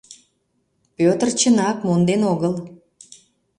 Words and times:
Пӧтыр, 0.95 1.29
чынак, 1.39 1.77
монден 1.87 2.21
огыл. 2.31 2.53